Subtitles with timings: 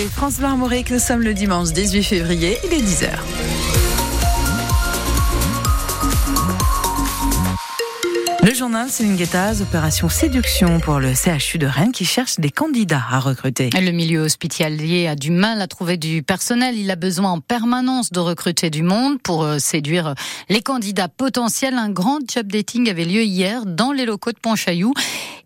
[0.00, 0.48] écoutez France Bleu
[0.90, 3.08] nous sommes le dimanche 18 février, il est 10h.
[8.42, 13.02] Le journal Céline Guettaz, opération séduction pour le CHU de Rennes qui cherche des candidats
[13.10, 13.68] à recruter.
[13.74, 16.78] Le milieu hospitalier a du mal à trouver du personnel.
[16.78, 20.14] Il a besoin en permanence de recruter du monde pour euh, séduire
[20.48, 21.74] les candidats potentiels.
[21.74, 24.94] Un grand job dating avait lieu hier dans les locaux de Pontchaillou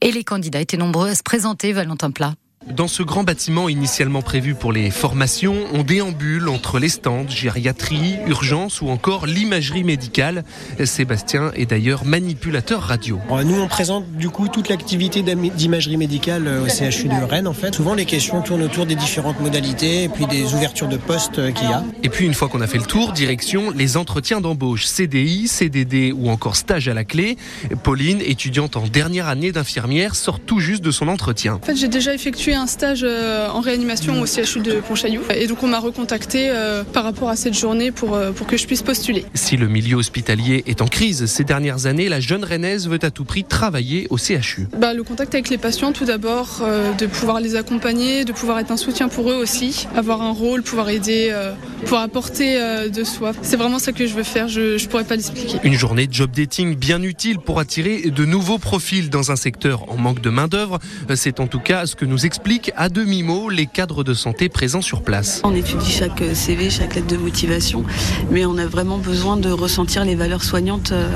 [0.00, 2.34] et les candidats étaient nombreux à se présenter, Valentin Plat.
[2.70, 8.16] Dans ce grand bâtiment initialement prévu pour les formations, on déambule entre les stands, gériatrie,
[8.26, 10.44] urgence ou encore l'imagerie médicale.
[10.84, 13.20] Sébastien est d'ailleurs manipulateur radio.
[13.44, 17.52] Nous, on présente du coup toute l'activité d'imagerie médicale euh, au CHU de Rennes en
[17.52, 17.74] fait.
[17.74, 21.50] Souvent, les questions tournent autour des différentes modalités et puis des ouvertures de postes euh,
[21.50, 21.84] qu'il y a.
[22.02, 26.12] Et puis, une fois qu'on a fait le tour, direction les entretiens d'embauche, CDI, CDD
[26.12, 27.36] ou encore stage à la clé.
[27.82, 31.54] Pauline, étudiante en dernière année d'infirmière, sort tout juste de son entretien.
[31.62, 35.22] En fait, j'ai déjà effectué un stage euh, en réanimation au CHU de Pontchaillou.
[35.34, 38.56] Et donc on m'a recontacté euh, par rapport à cette journée pour, euh, pour que
[38.56, 39.24] je puisse postuler.
[39.34, 43.10] Si le milieu hospitalier est en crise ces dernières années, la jeune rennaise veut à
[43.10, 44.68] tout prix travailler au CHU.
[44.78, 46.62] Bah, le contact avec les patients tout d'abord,
[46.98, 50.62] de pouvoir les accompagner, de pouvoir être un soutien pour eux aussi, avoir un rôle,
[50.62, 51.34] pouvoir aider,
[51.82, 53.32] pouvoir apporter de soi.
[53.42, 55.58] C'est vraiment ça que je veux faire, je ne pourrais pas l'expliquer.
[55.62, 59.90] Une journée de job dating bien utile pour attirer de nouveaux profils dans un secteur
[59.90, 60.78] en manque de main-d'œuvre.
[61.14, 64.50] C'est en tout cas ce que nous explique explique à demi-mot les cadres de santé
[64.50, 65.40] présents sur place.
[65.44, 67.84] On étudie chaque CV, chaque lettre de motivation,
[68.30, 71.08] mais on a vraiment besoin de ressentir les valeurs soignantes euh,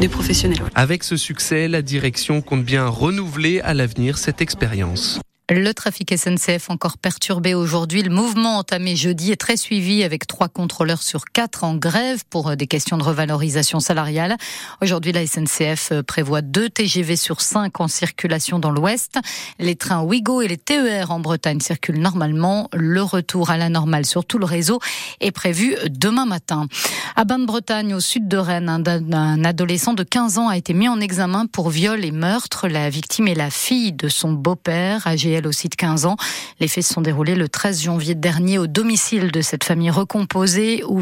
[0.00, 0.58] des professionnels.
[0.74, 5.20] Avec ce succès, la direction compte bien renouveler à l'avenir cette expérience.
[5.54, 8.02] Le trafic SNCF encore perturbé aujourd'hui.
[8.02, 12.48] Le mouvement entamé jeudi est très suivi avec trois contrôleurs sur quatre en grève pour
[12.48, 14.38] euh, des questions de revalorisation salariale.
[14.80, 19.18] Aujourd'hui, la SNCF euh, prévoit deux TGV sur cinq en circulation dans l'Ouest.
[19.58, 22.70] Les trains Ouigo et les TER en Bretagne circulent normalement.
[22.72, 24.80] Le retour à la normale sur tout le réseau
[25.20, 26.66] est prévu demain matin.
[27.14, 30.98] À Bain-de-Bretagne, au sud de Rennes, un adolescent de 15 ans a été mis en
[30.98, 32.68] examen pour viol et meurtre.
[32.68, 36.16] La victime est la fille de son beau-père, âgé aussi de 15 ans.
[36.60, 40.82] Les faits se sont déroulés le 13 janvier dernier au domicile de cette famille recomposée
[40.84, 41.00] où